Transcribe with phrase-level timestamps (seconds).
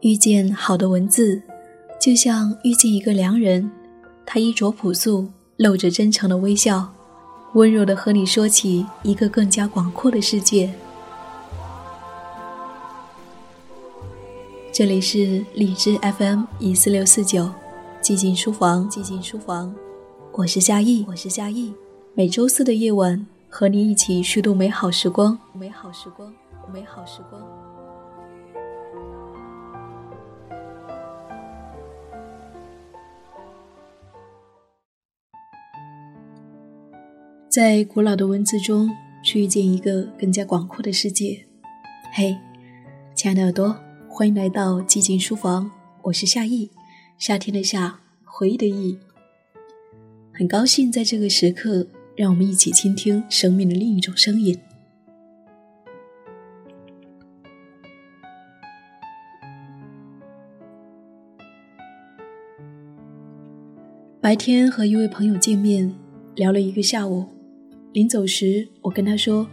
[0.00, 1.42] 遇见好的文字，
[2.00, 3.68] 就像遇见一个良人，
[4.24, 6.88] 他衣着朴素，露着真诚的微笑，
[7.54, 10.72] 温柔的和你说起一个更加广阔的世界。
[14.72, 17.50] 这里是荔枝 FM 一四六四九，
[18.00, 19.74] 寂静书房，寂静书房，
[20.30, 21.74] 我是夏意，我是夏意。
[22.14, 26.32] 每周四的夜晚，和你一起虚度美好时光，美好时光，
[26.72, 27.67] 美好时光。
[37.48, 38.90] 在古老的文字中，
[39.22, 41.46] 去遇见一个更加广阔的世界。
[42.12, 42.36] 嘿，
[43.14, 43.74] 亲爱的耳朵，
[44.06, 45.70] 欢迎来到寂静书房，
[46.02, 46.70] 我是夏意，
[47.16, 48.98] 夏天的夏，回忆的忆。
[50.34, 54.60] 很高兴在这个时刻，让我们一起倾听生命的另一种声音。
[64.20, 65.94] 白天和一位朋友见面，
[66.34, 67.37] 聊了一个下午。
[67.92, 69.48] 临走时，我跟他说：“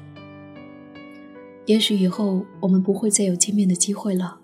[1.65, 4.37] 也许以后我们不会再有见面的机会了，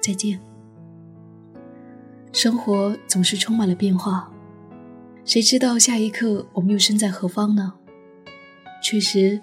[0.00, 0.38] 再见。”
[2.32, 4.32] 生活总是充满了变化，
[5.24, 7.74] 谁知道下一刻我们又身在何方呢？
[8.82, 9.40] 确实，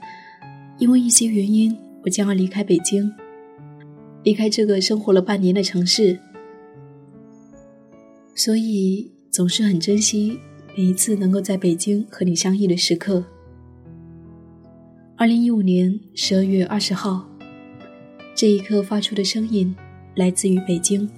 [0.77, 3.13] 因为一些原因，我将要离开北京，
[4.23, 6.19] 离开这个生活了半年的城市，
[8.33, 10.39] 所以总是很珍惜
[10.75, 13.23] 每一次能够在北京和你相遇的时刻。
[15.19, 17.27] 二零一五年十二月二十号，
[18.33, 19.75] 这一刻发出的声音
[20.15, 21.09] 来自于北京。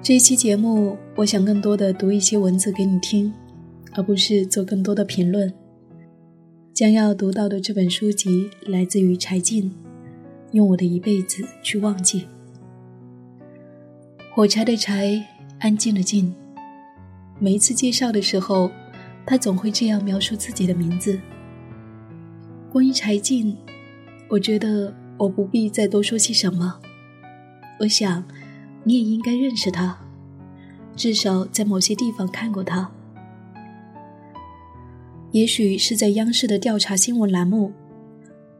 [0.00, 3.34] 这一期节目，我想更多的读一些文字给你听，
[3.94, 5.52] 而不是做更多的评论。
[6.78, 9.74] 将要读到的这本书籍来自于柴静，
[10.52, 12.28] 用我的一辈子去忘记。
[14.32, 15.26] 火柴的柴，
[15.58, 16.32] 安静的静。
[17.40, 18.70] 每一次介绍的时候，
[19.26, 21.18] 他总会这样描述自己的名字。
[22.70, 23.56] 关于柴静，
[24.28, 26.78] 我觉得我不必再多说些什么。
[27.80, 28.22] 我想，
[28.84, 29.98] 你也应该认识他，
[30.94, 32.88] 至少在某些地方看过他。
[35.32, 37.70] 也许是在央视的调查新闻栏目，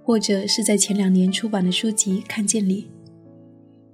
[0.05, 2.91] 或者是在前两年出版的书籍《看见》里，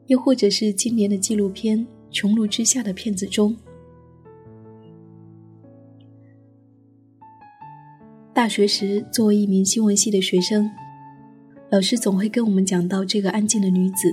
[0.09, 1.79] 又或者是今年的纪录片
[2.13, 3.57] 《穹庐之下》的片子中。
[8.33, 10.69] 大学时，作为一名新闻系的学生，
[11.71, 14.13] 老师总会跟我们讲到这个安静的女子，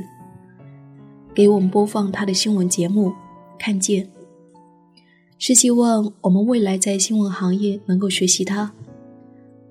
[1.33, 3.09] 给我们播放她的新闻节目
[3.57, 4.05] 《看见》。
[5.43, 8.75] 是希望我们未来在新闻行业能够学习他，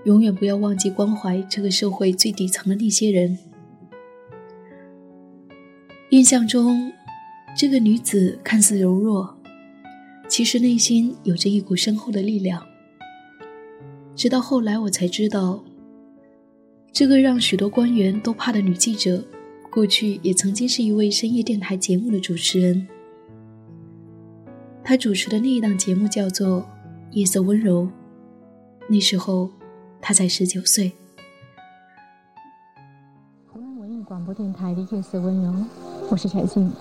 [0.03, 3.39] 永远不要忘记关怀这个社会最底层的那些人。
[6.09, 6.91] 印象中，
[7.57, 9.37] 这个女子看似柔弱，
[10.29, 12.67] 其实内心有着一股深厚的力量。
[14.17, 15.63] 直到后来，我才知道，
[16.91, 19.25] 这个让许多官员都怕的女记者，
[19.71, 22.89] 过去也曾经是一位深夜电台节目的主持人。
[24.83, 26.61] 他主持的那一档节目叫做
[27.13, 27.83] 《夜色温柔》，
[28.89, 29.49] 那时候
[30.01, 30.91] 他才十九岁。
[33.47, 35.51] 湖南文艺广播电台的《夜色温柔》，
[36.11, 36.73] 我是柴静，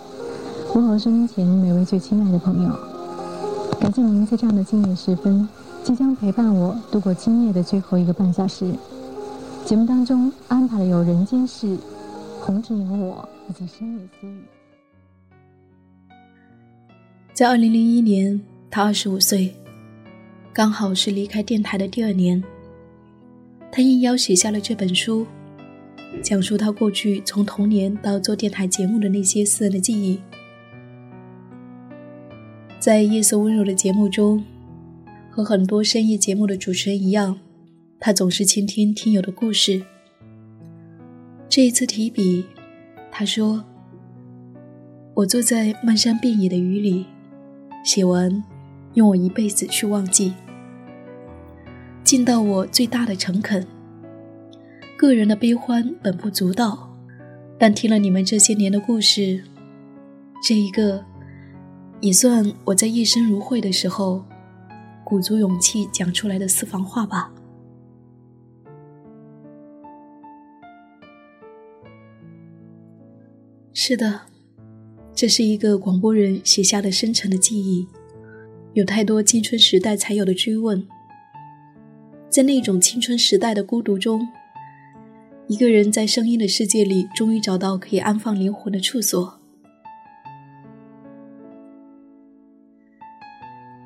[0.73, 2.69] 问候收音前每位最亲爱的朋友。
[3.79, 5.47] 感谢您在这样的静夜时分，
[5.83, 8.73] 即将陪伴我度过今夜的最后一个半小时。
[9.65, 11.67] 节目当中安排了有《人间事》、
[12.41, 14.41] 《红尘有我》以及《深夜私语》。
[17.39, 18.37] 在二零零一年，
[18.69, 19.55] 他二十五岁，
[20.51, 22.43] 刚好是离开电台的第二年。
[23.71, 25.25] 他应邀写下了这本书，
[26.21, 30.19] 讲述他过去从童年到做电台节目的那些私人的记忆。
[32.77, 34.43] 在《夜色温柔》的节目中，
[35.31, 37.39] 和很多深夜节目的主持人一样，
[38.01, 39.81] 他总是倾听听友的故事。
[41.47, 42.43] 这一次提笔，
[43.09, 43.63] 他说
[45.15, 47.05] ：“我坐在漫山遍野的雨里。”
[47.83, 48.43] 写完，
[48.93, 50.33] 用我一辈子去忘记，
[52.03, 53.65] 尽到我最大的诚恳。
[54.97, 56.93] 个人的悲欢本不足道，
[57.57, 59.43] 但听了你们这些年的故事，
[60.43, 61.03] 这一个，
[62.01, 64.23] 也算我在夜深如晦的时候，
[65.03, 67.31] 鼓足勇气讲出来的私房话吧。
[73.73, 74.28] 是的。
[75.19, 77.85] 这是一个广播人写下的深沉的记忆，
[78.71, 80.87] 有太多青春时代才有的追问。
[82.29, 84.25] 在那种青春时代的孤独中，
[85.47, 89.37] 一个人在声音的世界里，终于找到可以安放灵魂的处所。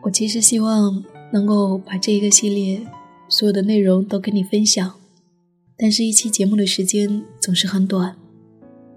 [0.04, 2.86] 我其实希望能够把这一个系列
[3.28, 4.94] 所有的内容都跟你分享，
[5.76, 8.16] 但是，一期节目的时间总是很短。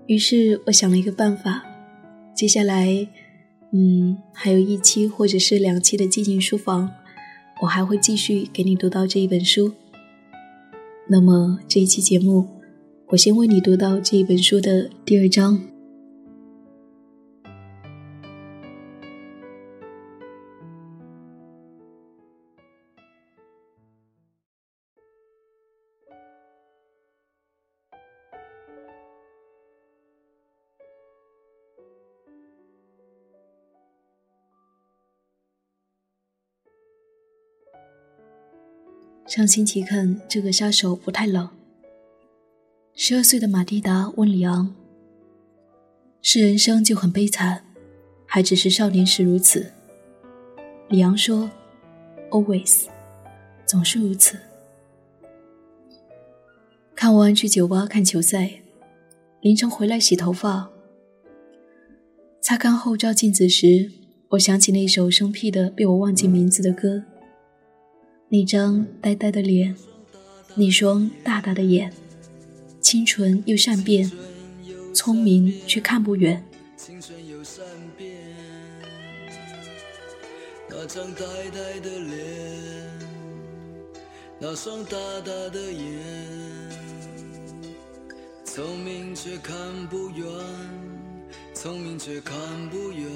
[0.07, 1.65] 于是，我想了一个办法，
[2.37, 3.09] 接下来，
[3.73, 6.93] 嗯，还有一期或者是两期的寂静书房，
[7.63, 9.73] 我还会继续给你读到这一本书。
[11.09, 12.47] 那么，这一期节目，
[13.07, 15.76] 我先为你读到这一本书的第二章。
[39.37, 41.47] 上星期看这个杀手不太冷。
[42.95, 44.75] 十二岁的马蒂达问里昂
[46.23, 47.63] ：“是人生就很悲惨，
[48.25, 49.71] 还只是少年时如此？”
[50.89, 51.51] 里昂说
[52.31, 52.85] ：“Always，
[53.67, 54.39] 总是如此。”
[56.97, 58.63] 看完去酒吧看球赛，
[59.43, 60.71] 凌晨回来洗头发，
[62.41, 63.91] 擦干后照镜子时，
[64.31, 67.05] 我想起那首生僻的被我忘记名字的歌。
[68.37, 69.75] 那张呆呆的脸，
[70.57, 71.91] 那双大大的眼，
[72.83, 74.13] 清纯又善变，
[74.93, 76.45] 聪明却看不远。
[80.69, 83.01] 那张呆呆的脸，
[84.39, 85.99] 那双大大的眼，
[88.45, 89.57] 聪明却看
[89.89, 90.27] 不远，
[91.55, 92.37] 聪明却看
[92.69, 93.09] 不远。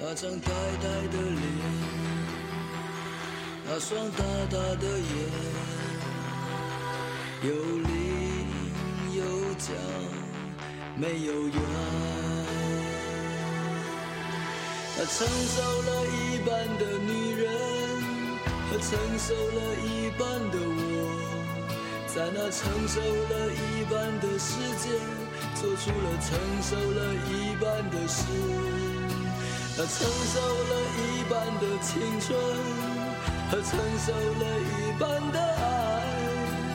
[0.00, 0.48] 那张呆
[0.80, 2.17] 呆的脸。
[3.70, 5.12] 那双大大的眼，
[7.42, 7.86] 有棱
[9.14, 9.20] 有
[9.58, 9.74] 角，
[10.96, 11.54] 没有圆。
[14.96, 16.48] 那承受了一半
[16.78, 17.44] 的女人
[18.70, 18.88] 和承
[19.18, 20.80] 受了一半的我，
[22.06, 24.88] 在那承受了一半的世界，
[25.54, 26.28] 做出了承
[26.62, 28.24] 受了一半的事。
[29.76, 29.94] 那承
[30.32, 32.77] 受了一半的青春。
[33.50, 35.64] 和承受了一半的爱，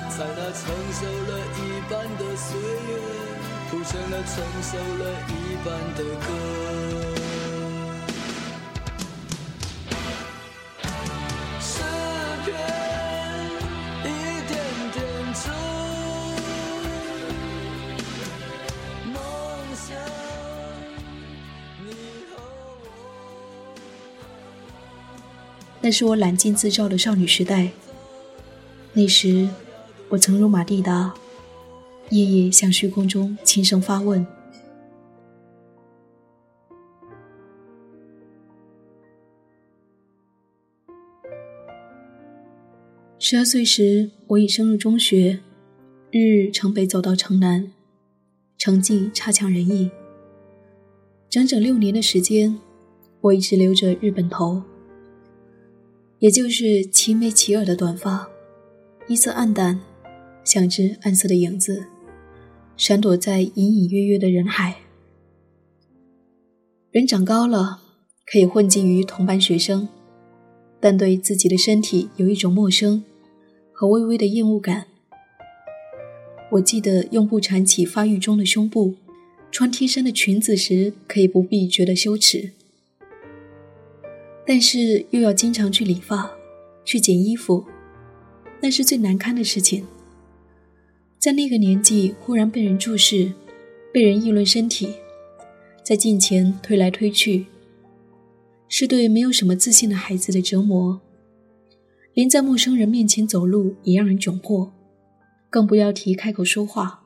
[0.09, 0.61] 在那承
[0.91, 2.89] 受了一半的岁月，
[3.69, 4.33] 谱成了承
[4.63, 5.31] 受了一
[5.63, 6.82] 半的歌。
[25.85, 27.69] 那是我揽镜自照的少女时代。
[28.93, 29.49] 那时，
[30.07, 31.13] 我曾如马蒂达，
[32.09, 34.25] 夜夜向虚空中轻声发问。
[43.19, 45.41] 十二岁时，我已升入中学，
[46.11, 47.73] 日日城北走到城南，
[48.57, 49.91] 成绩差强人意。
[51.29, 52.57] 整整六年的时间，
[53.19, 54.63] 我一直留着日本头。
[56.23, 58.29] 也就是齐眉齐耳的短发，
[59.09, 59.81] 衣色暗淡，
[60.45, 61.87] 像只暗色的影子，
[62.77, 64.77] 闪躲在隐隐约约的人海。
[66.91, 67.81] 人长高了，
[68.25, 69.89] 可以混迹于同班学生，
[70.79, 73.03] 但对自己的身体有一种陌生
[73.73, 74.85] 和微微的厌恶感。
[76.51, 78.95] 我记得用布缠起发育中的胸部，
[79.51, 82.51] 穿贴身的裙子时，可以不必觉得羞耻。
[84.45, 86.29] 但是又要经常去理发，
[86.83, 87.63] 去剪衣服，
[88.61, 89.85] 那是最难堪的事情。
[91.17, 93.31] 在那个年纪，忽然被人注视，
[93.93, 94.93] 被人议论身体，
[95.83, 97.45] 在镜前推来推去，
[98.67, 100.99] 是对没有什么自信的孩子的折磨。
[102.13, 104.71] 连在陌生人面前走路也让人窘迫，
[105.49, 107.02] 更不要提开口说话。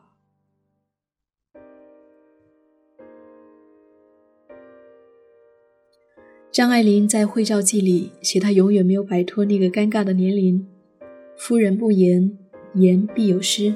[6.57, 10.65] 张爱玲在《会照记》里写，她永远没有摆脱那个尴尬的年龄。
[11.35, 12.35] 夫人不言，
[12.73, 13.75] 言必有失。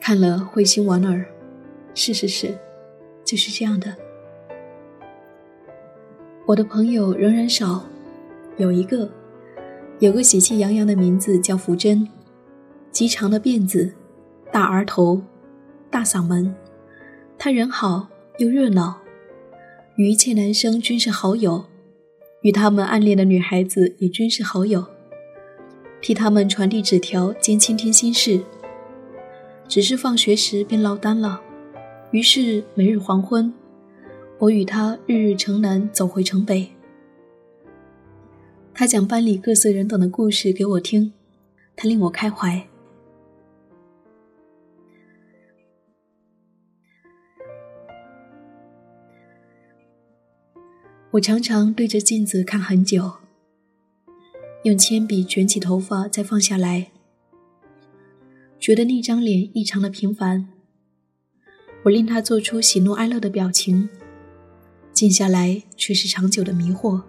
[0.00, 1.24] 看了会心莞尔。
[1.94, 2.52] 是是是，
[3.24, 3.94] 就是这样的。
[6.46, 7.84] 我的朋友仍然少，
[8.56, 9.08] 有一个，
[10.00, 12.08] 有个喜气洋洋的名字叫福珍，
[12.90, 13.92] 极长的辫子，
[14.50, 15.22] 大额头，
[15.90, 16.52] 大嗓门。
[17.38, 18.98] 他人好又热闹，
[19.96, 21.64] 与一切男生均是好友，
[22.42, 24.84] 与他们暗恋的女孩子也均是好友，
[26.02, 28.42] 替他们传递纸条兼倾听心事。
[29.66, 31.40] 只是放学时便落单了，
[32.10, 33.50] 于是每日黄昏，
[34.38, 36.68] 我与他日日城南走回城北。
[38.74, 41.14] 他讲班里各色人等的故事给我听，
[41.74, 42.68] 他令我开怀。
[51.16, 53.10] 我常常对着镜子看很久，
[54.64, 56.92] 用铅笔卷起头发再放下来，
[58.60, 60.46] 觉得那张脸异常的平凡。
[61.84, 63.88] 我令他做出喜怒哀乐的表情，
[64.92, 67.02] 静下来却是长久的迷惑。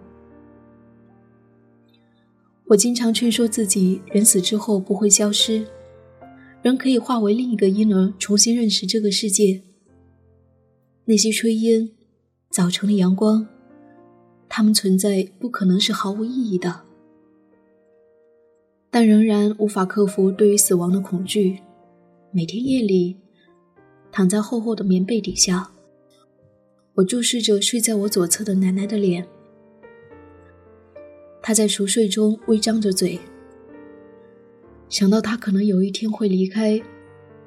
[2.68, 5.66] 我经常劝说自己，人死之后不会消失，
[6.62, 9.60] 人可以化为另一个婴儿，重新认识这个世界。
[11.04, 11.90] 那些炊烟，
[12.48, 13.46] 早晨的阳光。
[14.48, 16.80] 他们存在不可能是毫无意义的，
[18.90, 21.60] 但仍然无法克服对于死亡的恐惧。
[22.30, 23.16] 每天夜里，
[24.10, 25.70] 躺在厚厚的棉被底下，
[26.94, 29.26] 我注视着睡在我左侧的奶奶的脸。
[31.42, 33.18] 她在熟睡中微张着嘴，
[34.88, 36.82] 想到她可能有一天会离开，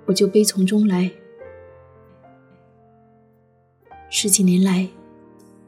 [0.06, 1.12] 我就悲从中来。
[4.10, 4.88] 十几年来。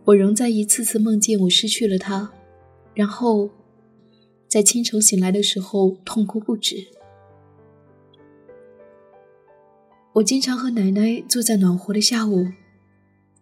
[0.06, 2.32] 我仍在一次次梦见我失去了他，
[2.94, 3.50] 然后
[4.50, 6.88] 在清晨醒来的时候痛哭不止。
[10.14, 12.48] 我经常和奶奶坐在暖和的下午，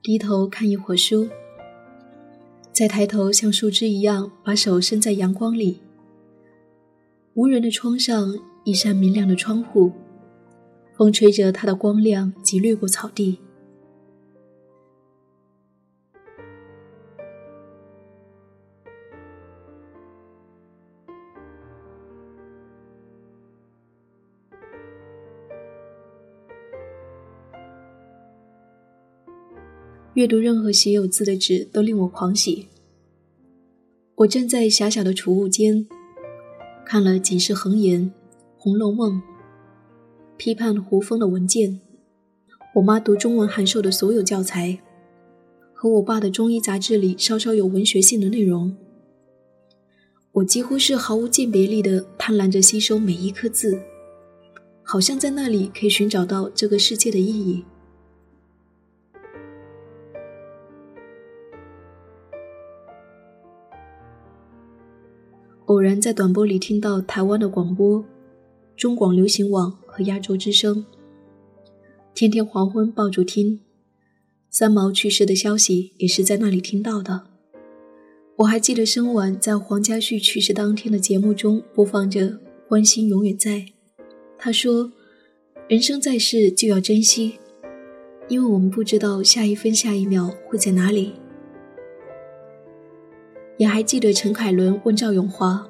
[0.04, 1.28] 低头看一会儿书，
[2.72, 5.80] 再抬头像树枝一样把手伸在阳光里。
[7.34, 9.92] 无人的窗上，一扇明亮的窗户，
[10.96, 13.40] 风吹着它的光亮即掠过草地。
[30.22, 32.68] 阅读任何写有字的纸都令我狂喜。
[34.18, 35.88] 我站在狭小的储物间，
[36.86, 38.02] 看了《警世恒言》
[38.56, 39.16] 《红楼梦》，
[40.38, 41.82] 批判胡风的文件，
[42.76, 44.78] 我妈读中文函授的所有教材，
[45.74, 48.78] 和我爸的中医杂志里稍稍有文学性的内容。
[50.34, 53.82] 我几乎是毫无鉴别力的贪婪着吸收每一颗字，
[54.84, 57.66] 好像在那里可以寻找到这个世界的意义。
[65.72, 68.04] 偶然在短波里听到台湾的广播，
[68.76, 70.86] 中广流行网和亚洲之声。
[72.14, 73.62] 天天黄昏抱住听，
[74.50, 77.22] 三毛去世的消息也是在那里听到的。
[78.40, 82.20] 我还记得生晚在黄家驹去世当天的节目中播放着
[82.68, 83.60] 《关心永远在》，
[84.38, 84.92] 他说
[85.70, 87.40] ：“人生在世就要珍惜，
[88.28, 91.14] 因为我们不知道下一分下一秒会在哪里。”
[93.62, 95.68] 也还记得陈凯伦问赵咏华：“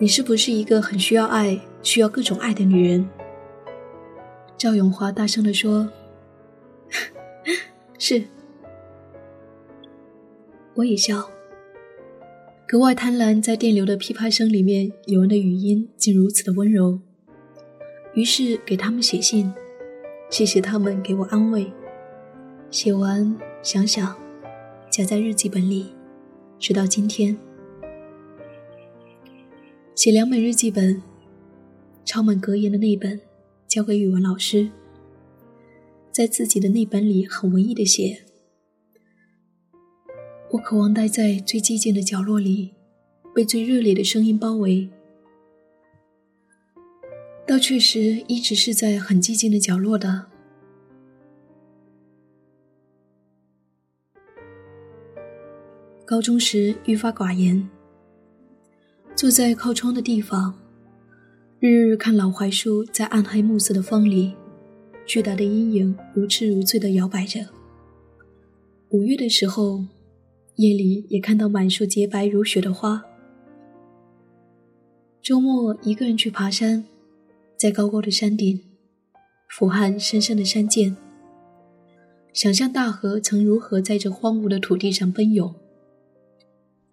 [0.00, 3.06] 你是不是一个很需要爱、需要各种爱的女人？”
[4.56, 5.90] 赵咏华大声地说
[8.00, 8.24] ：“是。”
[10.76, 11.28] 我也笑，
[12.66, 16.98] 格外贪婪在电流的噼啪声里面，有人的语音竟如此的温柔。
[18.14, 19.52] 于是给他们写信，
[20.30, 21.70] 谢谢他们给我安慰。
[22.70, 24.16] 写完想想，
[24.88, 25.93] 夹在日记本里。
[26.64, 27.36] 直到今天，
[29.94, 31.02] 写两本日记本，
[32.06, 33.20] 抄满格言的那本
[33.68, 34.70] 交给语文老师，
[36.10, 38.24] 在自己的那本里很文艺的写
[40.52, 42.72] ：“我渴望待在最寂静的角落里，
[43.34, 44.88] 被最热烈的声音包围。”
[47.46, 50.33] 倒确实一直是在很寂静的角落的。
[56.06, 57.66] 高中时愈发寡言，
[59.16, 60.54] 坐在靠窗的地方，
[61.58, 64.34] 日日看老槐树在暗黑暮色的风里，
[65.06, 67.40] 巨大的阴影如痴如醉地摇摆着。
[68.90, 69.82] 五月的时候，
[70.56, 73.02] 夜里也看到满树洁白如雪的花。
[75.22, 76.84] 周末一个人去爬山，
[77.56, 78.60] 在高高的山顶，
[79.48, 80.94] 俯瞰深深的山涧，
[82.34, 85.54] 想象大河曾如何在这荒芜的土地上奔涌。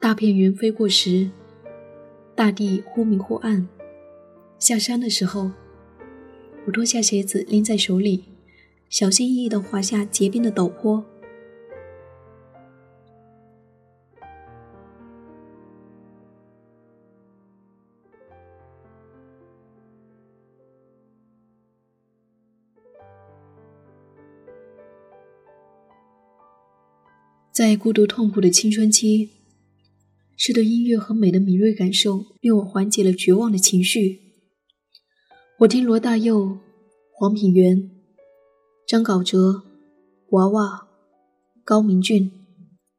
[0.01, 1.29] 大片云飞过时，
[2.36, 3.70] 大地忽明忽暗。
[4.58, 5.51] 下山的时候，
[6.65, 8.24] 我脱下鞋子拎在手里，
[8.89, 11.05] 小心翼翼地滑下结冰的陡坡。
[27.51, 29.29] 在孤独痛苦的青春期，
[30.43, 34.21] 是对音乐和美的敏锐感受令我缓解了绝望的情绪。
[35.60, 36.57] 我听罗大佑、
[37.13, 37.91] 黄品源、
[38.88, 39.62] 张镐哲、
[40.31, 40.88] 娃娃、
[41.63, 42.31] 高明骏，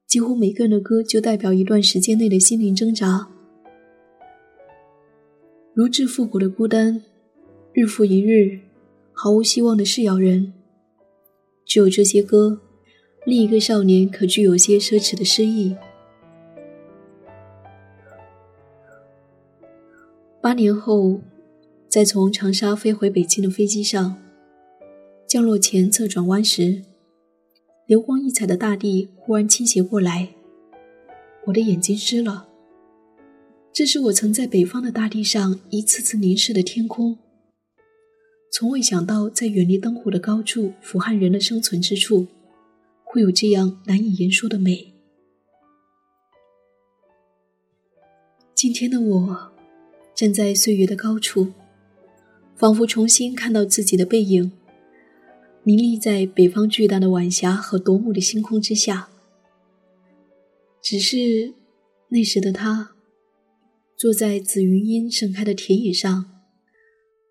[0.06, 3.28] 几乎每个人的歌就代表一段时间内的心灵挣扎，
[5.74, 7.02] 如至复古的孤单，
[7.72, 8.60] 日复一日，
[9.12, 10.52] 毫无希望的是咬人。
[11.66, 12.60] 只有这些歌。
[13.26, 15.74] 另一个少年可具有些奢侈的诗意。
[20.42, 21.20] 八年后，
[21.88, 24.20] 在从长沙飞回北京的飞机上，
[25.24, 26.82] 降落前侧转弯时，
[27.86, 30.30] 流光溢彩的大地忽然倾斜过来，
[31.44, 32.48] 我的眼睛湿了。
[33.72, 37.16] 这是我曾在北方的大地上一次次凝视的天空。
[38.50, 42.26] 从未想到，在远离灯火的高处，俯瞰人的生存之处。
[43.04, 44.92] 会有这样难以言说的美。
[48.56, 49.51] 今天的我，
[50.22, 51.52] 站在岁月的高处，
[52.54, 54.52] 仿佛重新看到自己的背影，
[55.64, 59.08] 凝立在北方巨大的晚霞和夺目的星空之下。
[60.80, 61.54] 只是
[62.10, 62.92] 那时的他，
[63.96, 66.30] 坐在紫云英盛开的田野上，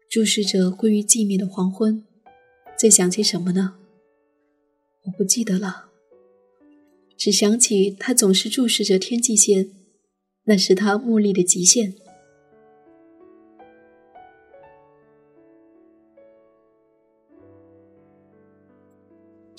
[0.10, 2.04] 注视着归于寂灭的黄昏，
[2.78, 3.76] 在想些什么呢？
[5.06, 5.86] 我不记得了，
[7.16, 9.72] 只想起他总是注视着天际线，
[10.44, 11.96] 那是他目力的极限。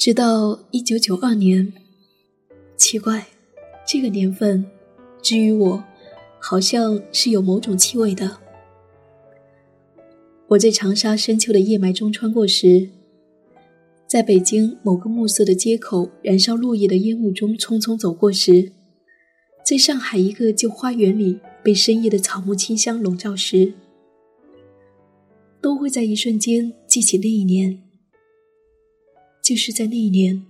[0.05, 1.73] 直到一九九二年，
[2.77, 3.29] 奇怪，
[3.87, 4.67] 这个年份，
[5.23, 5.85] 至于我，
[6.41, 8.39] 好像是有某种气味的。
[10.49, 12.91] 我在长沙深秋的夜霾中穿过时。
[14.09, 18.73] 在北京某个暮色的街口，燃烧落叶的烟雾中匆匆走过时，
[19.65, 23.75] 在上海一个旧花园里被深夜的草木清香笼罩时，
[25.61, 27.92] 都会在一瞬间记起那一年。
[29.43, 30.47] 就是在那一年，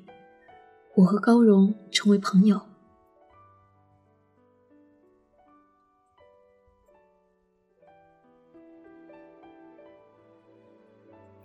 [0.97, 2.61] 我和高荣成为朋友。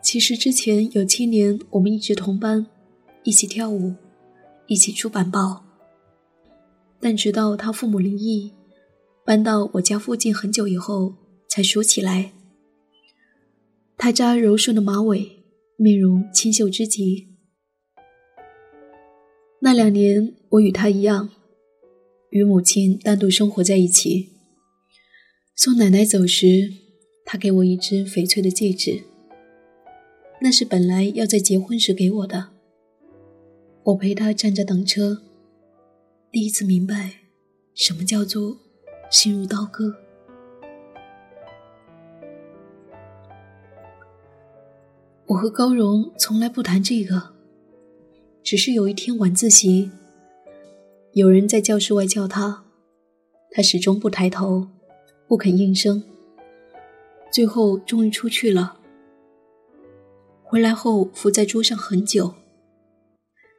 [0.01, 2.67] 其实之前有七年，我们一直同班，
[3.23, 3.95] 一起跳舞，
[4.65, 5.63] 一起出板报。
[6.99, 8.51] 但直到他父母离异，
[9.23, 11.15] 搬到我家附近很久以后，
[11.47, 12.33] 才熟起来。
[13.97, 15.45] 他扎柔顺的马尾，
[15.77, 17.36] 面容清秀之极。
[19.59, 21.29] 那两年，我与他一样，
[22.29, 24.29] 与母亲单独生活在一起。
[25.55, 26.71] 送奶奶走时，
[27.25, 29.01] 他给我一只翡翠的戒指。
[30.39, 32.49] 那是本来要在结婚时给我的。
[33.85, 35.23] 我陪他站着等车，
[36.31, 37.21] 第一次明白
[37.73, 38.59] 什么叫做
[39.09, 39.95] 心如刀割。
[45.25, 47.33] 我和高荣从来不谈这个，
[48.47, 49.91] 只是有一天晚自习，
[51.11, 52.63] 有人在教室外叫他，
[53.51, 54.69] 他始终不抬头，
[55.27, 56.01] 不肯应声，
[57.29, 58.79] 最后终于出去了。
[60.43, 62.35] 回来后，伏在桌上很久，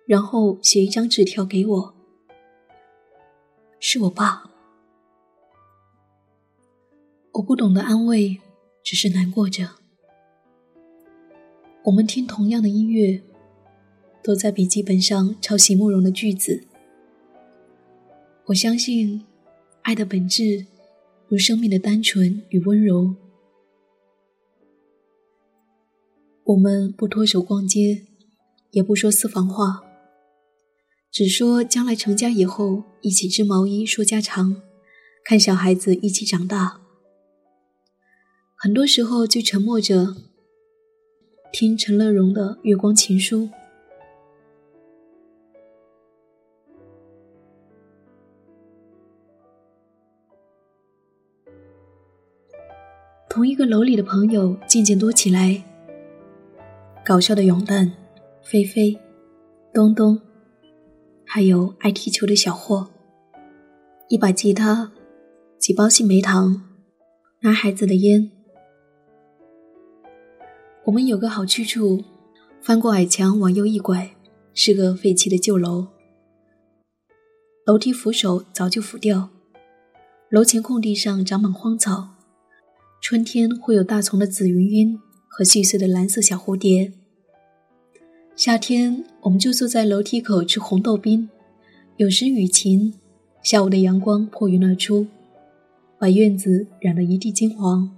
[0.06, 1.94] 然后写一张纸条给我。
[3.78, 4.50] 是我爸。
[7.32, 8.40] 我不懂得安慰，
[8.82, 9.68] 只是难过着。
[11.84, 13.22] 我们听同样的音乐，
[14.22, 16.64] 都在笔记本上抄席慕容的句子。
[18.46, 19.24] 我相信，
[19.82, 20.66] 爱的本质，
[21.28, 23.14] 如生命的单纯与温柔。
[26.44, 28.06] 我们不脱手逛街，
[28.70, 29.82] 也不说私房话，
[31.10, 34.62] 只说将来成家以后一起织毛衣、说家常，
[35.24, 36.80] 看小孩子一起长大。
[38.56, 40.16] 很多时候就沉默着
[41.52, 43.42] 听陈乐融的《月光情书》。
[53.28, 55.62] 同一个楼里的朋友渐渐多起来。
[57.04, 57.92] 搞笑的永蛋、
[58.42, 58.98] 菲菲、
[59.72, 60.20] 东东，
[61.24, 62.88] 还有爱踢球的小霍。
[64.08, 64.90] 一把吉他，
[65.58, 66.62] 几包杏梅糖，
[67.40, 68.30] 男孩子的烟。
[70.84, 72.02] 我们有个好去处，
[72.62, 74.10] 翻过矮墙往右一拐，
[74.54, 75.86] 是个废弃的旧楼，
[77.66, 79.28] 楼梯扶手早就腐掉，
[80.30, 82.08] 楼前空地上长满荒草，
[83.00, 86.92] 春天会有大丛的紫云晕和细碎的蓝色小蝴蝶。
[88.36, 91.28] 夏天，我们就坐在楼梯口吃红豆冰，
[91.96, 92.92] 有时雨晴，
[93.42, 95.06] 下午的阳光破云而出，
[95.98, 97.96] 把院子染得一地金黄。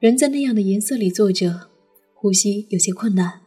[0.00, 1.68] 人在那样的颜色里坐着，
[2.14, 3.42] 呼吸有些困难。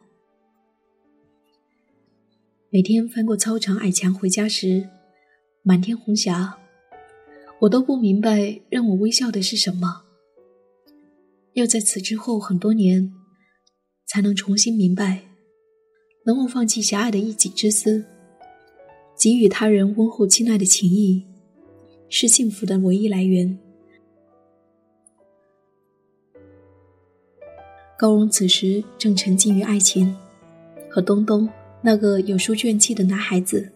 [2.70, 4.88] 每天翻过操场矮墙回家时，
[5.64, 6.58] 满天红霞，
[7.62, 10.01] 我都不明白让我微笑的是什么。
[11.54, 13.12] 要在此之后很多年，
[14.06, 15.24] 才能重新明白。
[16.26, 18.06] 能否放弃狭隘的一己之私，
[19.20, 21.26] 给予他人温厚亲爱的情谊，
[22.08, 23.58] 是幸福的唯一来源。
[27.98, 30.16] 高荣此时正沉浸于爱情，
[30.90, 31.50] 和东东
[31.82, 33.72] 那个有书卷气的男孩子。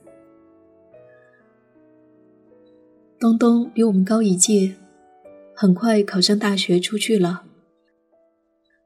[3.19, 4.75] 东东比我们高一届，
[5.55, 7.43] 很快考上大学出去了。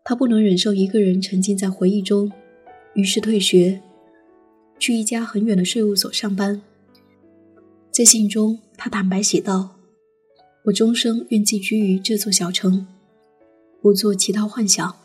[0.10, 2.32] 他不能忍受一个人沉浸在回忆中。
[2.96, 3.80] 于是退学，
[4.80, 6.64] 去一家很远的税务所上班。
[7.92, 9.76] 在信中，他坦白写道
[10.66, 12.88] ：“我终生愿寄居于这座小城，
[13.84, 14.96] 不做其他幻想。”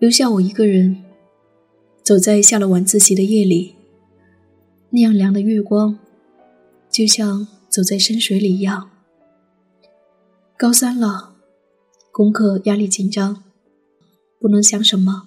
[0.00, 1.04] 留下我一个人，
[2.02, 3.76] 走在下了晚自习的夜里，
[4.90, 5.96] 那样凉的月光，
[6.90, 8.88] 就像走在深水里一样。
[10.62, 11.32] 高三了。
[12.12, 13.42] 功课压力紧张，
[14.38, 15.26] 不能想什么，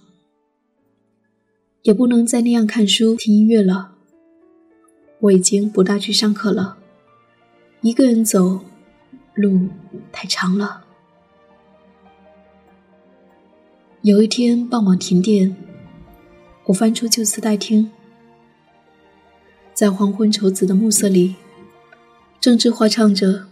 [1.81, 3.95] 也不能再那样看书听音乐了。
[5.19, 6.77] 我已经不大去上课了，
[7.81, 8.61] 一个人走，
[9.33, 9.67] 路
[10.09, 10.85] 太长了。
[14.03, 15.53] 有一天傍晚停电，
[16.67, 17.91] 我翻出旧磁带听，
[19.73, 21.35] 在黄昏愁紫的暮色里，
[22.39, 23.47] 郑智化唱着。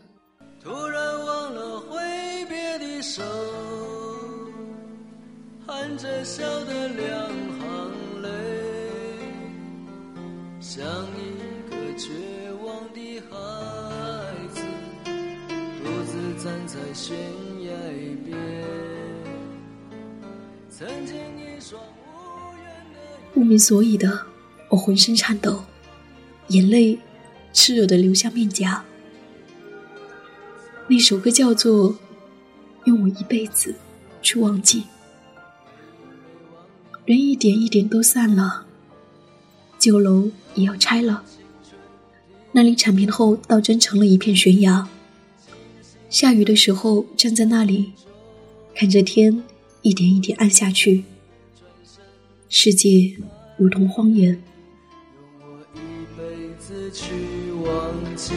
[23.58, 24.26] 所以的，
[24.70, 25.64] 我浑身颤抖，
[26.48, 26.98] 眼泪
[27.54, 28.84] 炽热的流下面颊。
[30.88, 31.94] 那首歌叫做
[32.86, 33.76] 《用我一辈子
[34.22, 34.82] 去忘记》。
[37.06, 38.66] 人一点一点都散了，
[39.78, 41.24] 旧楼也要拆了。
[42.52, 44.88] 那里铲平后，倒真成了一片悬崖。
[46.10, 47.94] 下雨的时候，站在那里，
[48.76, 49.44] 看着天
[49.82, 51.04] 一点一点暗下去，
[52.48, 53.18] 世界
[53.58, 54.42] 如同谎言，
[55.40, 55.78] 用我一
[56.18, 58.34] 辈子去忘记。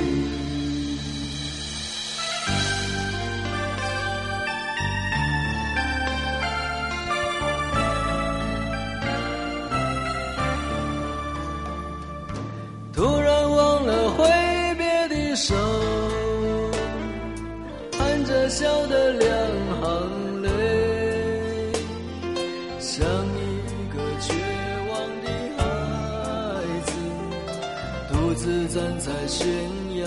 [28.77, 29.49] 站在悬
[29.97, 30.05] 崖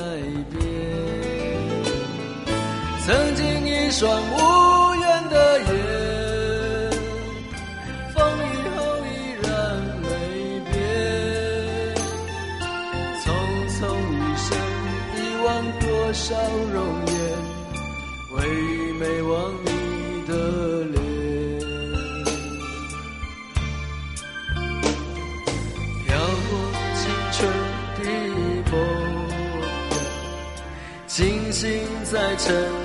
[0.51, 0.61] 边。
[3.03, 4.35] 曾经一双无
[4.93, 5.65] 言的眼，
[8.13, 8.77] 风雨后
[9.07, 9.09] 依
[9.41, 9.49] 然
[10.03, 10.05] 没
[10.69, 10.71] 变。
[13.23, 13.25] 匆
[13.73, 13.79] 匆
[14.13, 14.47] 一生，
[15.15, 15.47] 遗忘
[15.79, 16.27] 多少
[16.71, 16.77] 容
[17.07, 17.08] 颜。
[32.49, 32.78] 在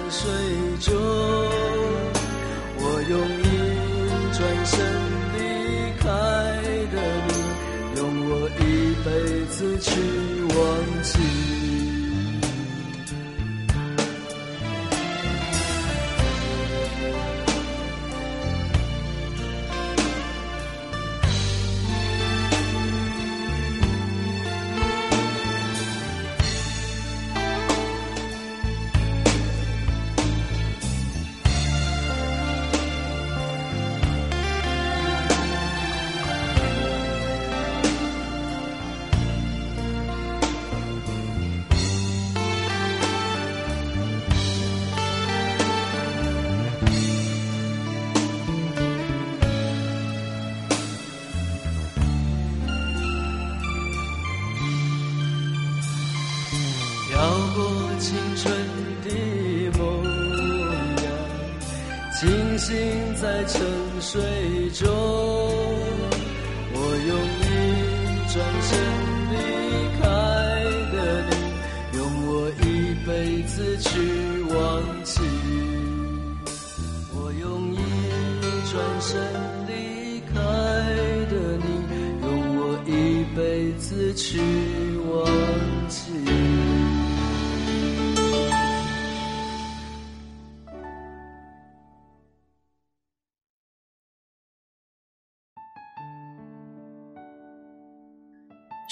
[58.04, 58.52] 青春
[59.02, 59.08] 的
[59.78, 59.82] 梦
[61.04, 61.08] 呀，
[62.20, 62.70] 清醒
[63.14, 63.56] 在沉
[63.98, 64.20] 睡
[64.74, 64.84] 中。
[66.74, 67.42] 我用一
[68.30, 68.70] 转身
[69.30, 69.34] 离
[69.98, 70.04] 开
[70.92, 70.96] 的
[71.30, 71.32] 你，
[71.96, 72.28] 用我
[72.60, 72.62] 一
[73.06, 73.08] 辈
[73.44, 73.88] 子去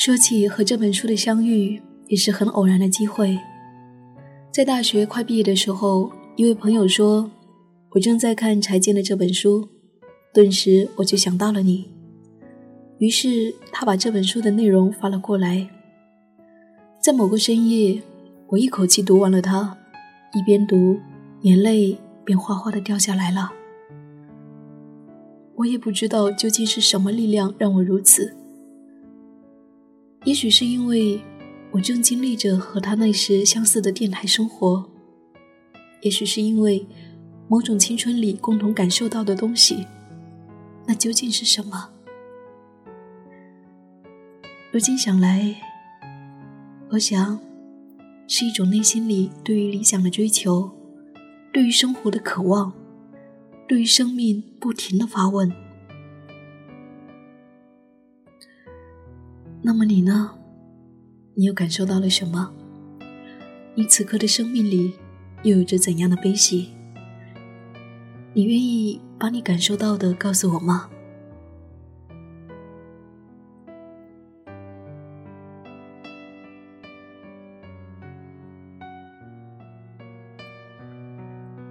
[0.04, 3.38] 说起和这本书的相遇，也是很偶然的机会。
[4.50, 7.30] 在大学快毕业的时候，一位朋友说
[7.94, 9.68] ：“我正在看柴静的这本书。”
[10.34, 11.88] 顿时我就想到了你。
[12.98, 15.68] 于是他把这本书的内容发了过来。
[17.00, 18.02] 在某个深夜，
[18.48, 19.78] 我一口气读完了它，
[20.34, 20.98] 一边读，
[21.42, 23.52] 眼泪便哗哗的掉下来了。
[25.54, 28.34] 我也不知道究竟是什么力量让我如此。
[30.24, 31.20] 也许是因为
[31.72, 34.88] 我正经历着和他那时相似的电台生活，
[36.00, 36.86] 也许是因为
[37.48, 39.86] 某种青春里共同感受到的东西，
[40.86, 41.90] 那究竟是什么？
[44.70, 45.56] 如今想来，
[46.90, 47.40] 我想，
[48.28, 50.70] 是一种内心里对于理想的追求，
[51.52, 52.72] 对于生活的渴望，
[53.68, 55.52] 对于生命不停的发问。
[59.64, 60.32] 那么你呢？
[61.34, 62.52] 你又感受到了什么？
[63.76, 64.92] 你此刻的生命里
[65.44, 66.70] 又有着怎样的悲喜？
[68.34, 70.90] 你愿意把你感受到的告诉我吗？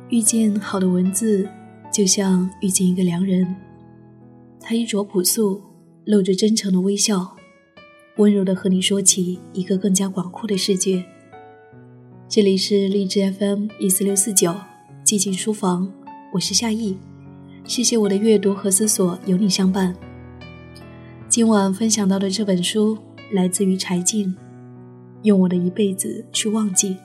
[0.09, 1.49] 遇见好的文字，
[1.91, 3.55] 就像遇见一个良人。
[4.59, 5.61] 他衣着朴素，
[6.05, 7.35] 露着真诚的微笑，
[8.17, 11.03] 温柔的和你说起一个更加广阔的世界。
[12.27, 14.53] 这里是荔枝 FM 一四六四九
[15.05, 15.89] 寂静书房，
[16.33, 16.97] 我是夏意。
[17.63, 19.95] 谢谢我的阅读和思索有你相伴。
[21.29, 22.97] 今晚分享到的这本书
[23.31, 24.35] 来自于柴静，
[25.23, 26.97] 用我的一辈子去忘记。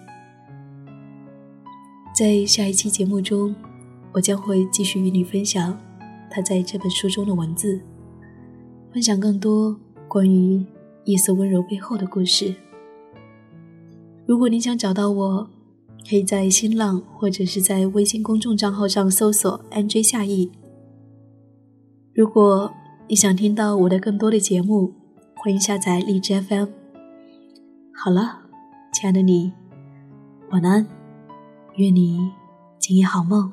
[2.18, 3.54] 在下一期节目中，
[4.10, 5.78] 我将会继续与你分享
[6.28, 7.80] 他在这本书中的文字，
[8.92, 10.64] 分享更多关于
[11.06, 12.54] 夜色温柔背后的故事。
[14.26, 15.48] 如果你想找到我，
[16.08, 20.50] 可以在新浪或者是在微信公众账号上搜索 “nj 夏意”。
[22.14, 22.72] 如果
[23.08, 24.92] 你想听到我的更多的节目，
[25.36, 26.66] 欢迎下载荔枝 FM。
[27.94, 28.40] 好了，
[28.92, 29.52] 亲爱的你，
[30.50, 30.86] 晚安。
[31.76, 32.32] 愿你
[32.78, 33.52] 今夜好梦。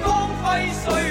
[0.00, 1.01] 光辉岁月。